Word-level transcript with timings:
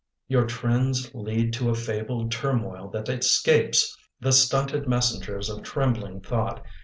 Your 0.27 0.47
trends 0.47 1.13
Lead 1.13 1.53
to 1.53 1.69
a 1.69 1.75
fabled 1.75 2.31
turmoil 2.31 2.89
that 2.89 3.07
escapes 3.07 3.95
The 4.19 4.31
stunted 4.31 4.87
messengers 4.87 5.47
of 5.47 5.61
trembling 5.61 6.21
thought. 6.21 6.65